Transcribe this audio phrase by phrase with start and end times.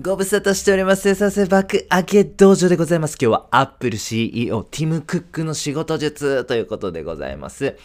[0.00, 1.02] ご無沙汰しております。
[1.02, 3.16] 生産性爆上げ道場でございます。
[3.20, 7.76] 今日は Apple CEO ティム・クックの仕事術ということでございます。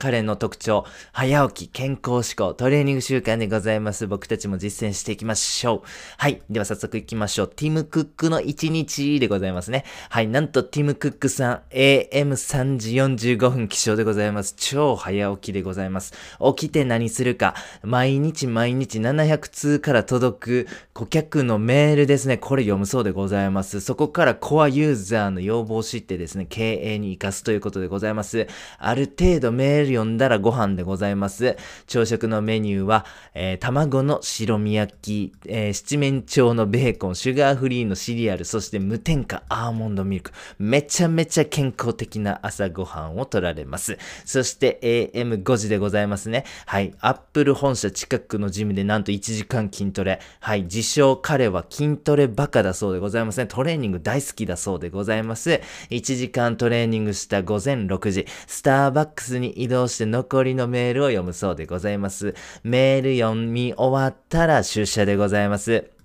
[0.00, 4.06] 彼の特徴、早起き、健康志向、トレーニング習慣でございます。
[4.06, 5.88] 僕たちも実践していきましょう。
[6.16, 6.40] はい。
[6.48, 7.48] では早速行きましょう。
[7.48, 9.84] ティム・クックの1日でございますね。
[10.08, 10.26] はい。
[10.26, 14.54] なんとティム・クックさん、AM3 時45分起床でございます。
[14.56, 16.14] 超早起きでございます。
[16.56, 22.38] 起きて何するか、毎日毎日700通から届く顧客のメールですね。
[22.38, 23.82] これ読むそうでございます。
[23.82, 28.46] そこからコアユーザーの要望を知ってですね、経営に活かすということでございます。
[28.78, 31.56] ある程度メール読んだらご飯でございます。
[31.86, 33.04] 朝食のメニューは、
[33.34, 40.32] えー、卵の白身焼き、えー、七面鳥のベーコン、シュガーフリーのシリアル、そして無添加アーモンドミルク。
[40.58, 43.98] めちゃめちゃ健康的な朝ごはんを取られます。
[44.24, 46.44] そして AM5 時でございますね。
[46.66, 46.94] はい。
[47.00, 50.20] アップル本社近くのジムでなんと1時間筋トレ。
[50.40, 50.62] はい。
[50.62, 53.46] 自称彼は筋トレバカだそうでございますね。
[53.46, 55.60] トレーニング大好きだそうでございます。
[55.90, 62.34] 1時間トレーニングした午前6時、スターバックスに移動そして残りのメールを読むそうでございます。
[62.62, 65.99] メール読み終わったら出社でございます。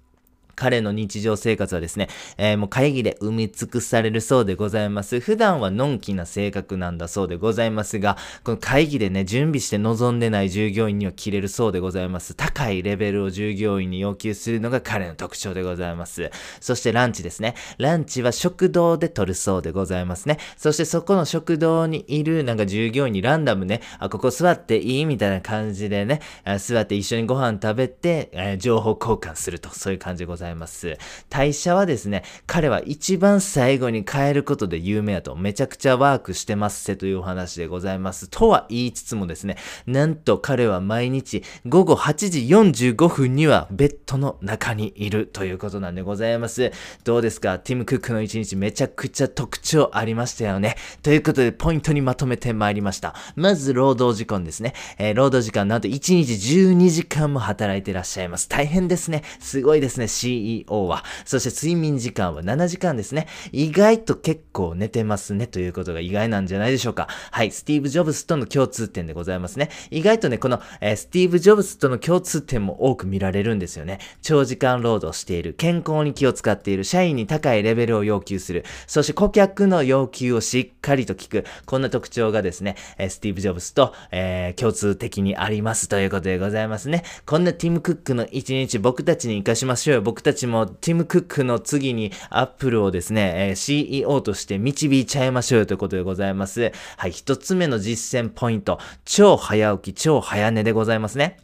[0.55, 5.19] 彼の日常生活はですね、えー、もう会議で埋め尽くされるそうでございます。
[5.19, 12.33] 普段はのんきな性格なんだそうでございますが、この会議でね、準備して臨んでない従業員には切れるそうでございます。
[12.33, 16.31] 高いレベルを従業員に要求するのが彼の特徴でございます。
[16.59, 17.55] そしてランチですね。
[17.77, 20.37] ランチは食堂で取るそうでございますね。
[20.57, 26.21] そしてそこの食堂にいるなんか従業員にランダムね、あ、ここ座っていいみたいな感じでね、
[26.59, 30.44] 座って一緒にご飯食べて、えー、情報交換すると、そういう感じでございます。
[30.45, 30.97] ざいます。
[31.29, 38.27] 代謝はですね、彼は一番最後に変えることで有名やと、めちゃくちゃワークしてますせというお話でございます。
[38.29, 46.71] とは言いつつもですね、なんと彼は毎日午後8時45分にはベッドの中にいるということなんでございます。
[47.03, 47.59] どうですか？
[47.59, 50.75] ティム・クックの一日めちゃくちゃ特徴ありましたよね。
[51.01, 53.15] ということで、ポイントにまとめてまいりました。
[53.35, 54.73] まず、労働時間ですね。
[54.97, 58.47] えー、労働時間なんと1日12時間も働いてらっしゃいます。
[58.49, 59.23] 大変ですね。
[59.39, 60.07] すごいですね。
[60.35, 61.03] CEO は。
[61.25, 63.27] そして睡眠時間は7時間ですね。
[63.51, 67.07] 意外と結構寝てますねということが意外なんじゃないでしょうか。
[67.31, 69.69] はい、スティーブ・ジョブズとの共通点でございますね。
[69.91, 73.99] 意外とね、この、えー、スティーブ・ジョブズとの共通点も多く見られるんですよね。
[74.21, 87.03] 長時間労働している、健康に気を使っている、社員に高いレベルを要求する、そして顧客の要求をしっかりと聞く、こんな特徴がですね、えー、スティーブ・ジョブズと、えー、共通的にありますということでございますね。
[87.25, 90.01] こんなティム・クックの一日僕たちに活かしましょうよ。
[90.01, 96.71] 僕たちもティム・クックの次にアップルをですね、えー、CEO として導いちゃいましょうよということでございます。
[96.97, 98.79] はい、一つ目の実践ポイント。
[99.05, 101.37] 超早起き、超早寝でございますね。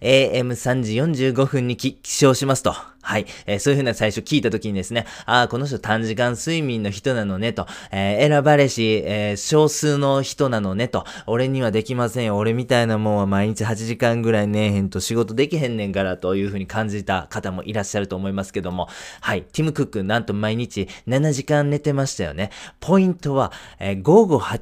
[0.00, 0.96] AM3 時
[1.30, 2.74] 45分に起床しますと。
[3.08, 3.26] はい。
[3.46, 12.36] えー、そういうふうな最初聞いた時にですね、ああ、この人短時間睡眠の人なのねと、えー、選ばれし、えー、少数の人なのねと、俺にはできませんよ。
[12.36, 18.90] 俺みたいなもんは毎日8時間ぐらい寝えへんと仕事できへんねんからというふうに感じた方もいらっしゃると思いますけども、
[19.22, 19.42] はい。
[19.54, 22.50] ティム・クック、なんと毎日7時間寝てましたよね。
[22.78, 24.58] ポイントは、えー、午後8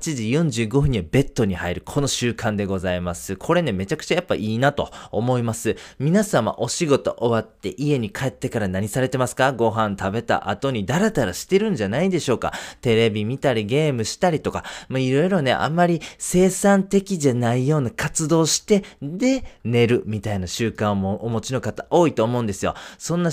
[0.50, 3.34] 時45分にはベッドに入る、この習慣でございます。
[3.34, 5.74] これね、めちゃくちゃやっぱいいなと思います。
[5.98, 9.52] 皆様お仕事終わって家に帰ってってから何されてますか？
[9.52, 12.52] ご飯食べた後にダラダラしてるんじゃないでしょうか？
[12.82, 22.74] テレビ見たりゲームしたりとか、まあ、いろいろね、あんまり生産的じゃないような活動して、で、寝るみたいな習慣をお持ちの方多いと思うんですよ。
[22.98, 23.30] そんな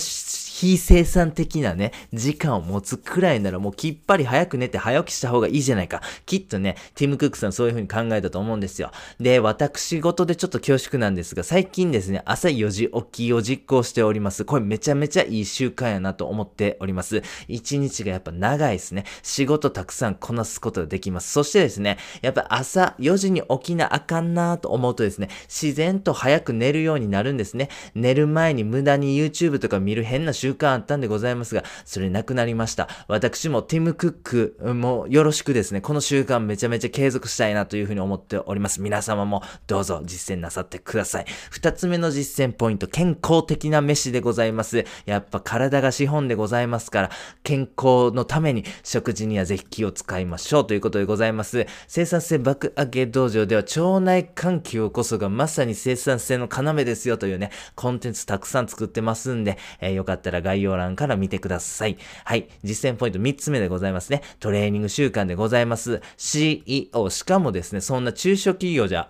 [0.63, 6.01] 非生産的なね、時間を持つくらいならもうきっぱり早く寝て早起きした方がいいじゃないか。
[6.25, 8.91] きっとね、ティム・クックさんそういう風に考えたと思うんですよ。
[9.19, 14.45] で、私事でちょっと恐縮なんですが、最近ですね、朝4時起きを実行しております。
[14.45, 17.23] これめちゃめちゃいい習慣やなと思っております。
[17.49, 19.03] 一日がやっぱ長いですね。
[19.21, 21.29] 仕事たくさんこなすことができます。
[21.29, 27.67] そしてですね、やっぱ朝4時に起きなあかんなと思うとですね、自然と早く寝るようになるんですね。
[27.95, 32.87] 寝る前に無駄に YouTube とか見る変な習慣あったんでございますが、それなくなりました。
[33.07, 38.81] 私もティム・クックもよろしくですね、この習慣めちゃめちゃ継続したいなというふうに思っております。
[38.81, 41.25] 皆様もどうぞ実践なさってください。
[41.49, 44.85] 二つ目の実践ポイント、健康的な飯でございます。
[45.05, 47.11] やっぱ体が資本でございますから、
[47.43, 51.65] 健康のために食事にはぜひ気を使いましょうということでございます。
[51.87, 61.97] 生産性爆上げ道場では腸内環境こそがまさに生産性の要ですよというね、コンテンツたくさん作ってますんで、えー、よかったら概要欄から見てください。
[62.25, 62.47] はい。
[62.63, 64.21] 実践ポイント3つ目でございますね。
[64.39, 66.01] トレーニング習慣でございます。
[66.17, 67.09] CEO。
[67.09, 69.09] しかもですね、そんな中小企業じゃ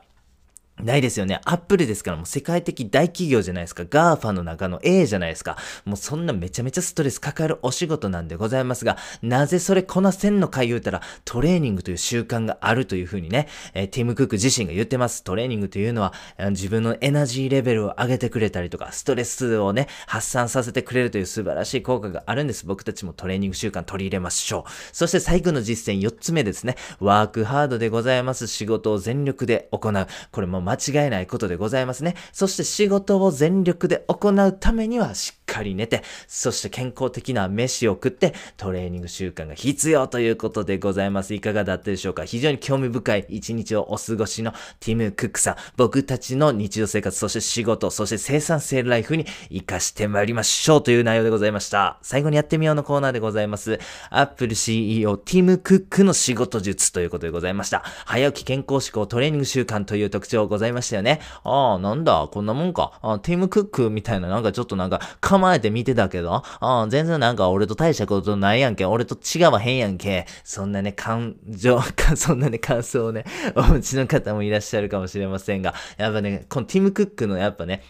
[0.81, 1.39] ないですよね。
[1.45, 3.83] アップルですからもう世界的大企業じゃないですか。
[3.87, 5.57] GAFA の中の A じゃないですか。
[5.85, 15.23] もうそんなめちゃめちゃストレスかかるお仕事なんでございますが、なぜそれこなせんのか言うたら、トレーニングという習慣があるというふうにね、えー、ティム・クック自身が言ってます。
[15.23, 16.13] トレーニングというのは、
[16.49, 22.65] 自分のエナジーレベルを上げてくれたりとか、ストレスをね、発散させてくれるという素晴らしい効果があるんです。
[22.65, 24.71] 僕たちもトレーニング習慣取り入れましょう。
[24.91, 26.75] そして最後の実践4つ目ですね。
[26.99, 28.47] ワークハードでございます。
[28.47, 30.07] 仕事を全力で行う。
[30.31, 32.15] これも間違いないことでございますね。
[32.31, 41.33] そして仕事を全力で行うためにはしっかり寝て、そして健康的な飯を食ってトレーニング習慣が必要ということでございます。
[41.33, 42.25] いかがだったでしょうか？
[42.25, 45.55] 非常に興味深い一日をお過ごしのティム・クックさん。
[45.77, 51.99] 僕たちの日常生活、そして仕事、そして生産性ライフに活かしてまいりましょうという内容でございました。
[52.01, 53.79] 最後にやってみようのコーナーでございます。
[54.09, 57.83] Apple CEO ティム・クックの仕事術ということでございました。
[58.05, 61.19] 早起き健康志向トレーニング習慣という特徴ございましたよね。
[61.43, 62.99] ああ、なんだ、こんなもんか。
[63.01, 68.85] あティム・クックみたいななんかちょっとなんか構えて見てたけど、あ全然なんか俺と大したことないやんけ。
[68.85, 70.25] 俺と違わへんやんけ。
[70.43, 71.81] そんなね、感情、
[72.15, 73.25] そんなね、感想をね、
[73.55, 77.81] お持ちの方もいらっしゃるかもしれませんが、やっぱね、このティム・クックのやっぱね、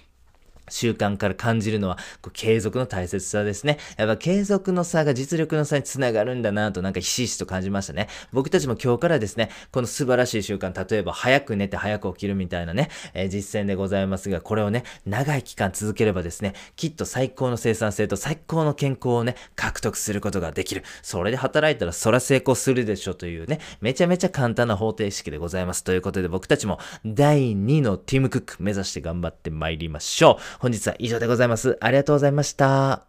[0.70, 1.98] 習慣から感じるのは、
[2.34, 3.78] 継続の大切さですね。
[3.98, 8.08] やっぱ継続の差が実力の差につながるんだなとなんかひしひしと感じましたね。
[8.32, 20.84] 僕たちも今日からですね、この素晴らしい習慣、例えば早く寝て早く起きるみたいなね、えー、実践でございますが、これをね、長い期間続ければですね、きっと最高の生産性と最高の健康をね、獲得することができる。
[21.02, 25.84] それで働いたらそら成功するでしょというね、めちゃめちゃ簡単な方程式でございます。
[25.84, 30.44] ということで僕たちも第2のティムクック目指して頑張って参りましょう。
[30.60, 31.78] 本日は以上でございます。
[31.82, 33.06] ありがとうございました。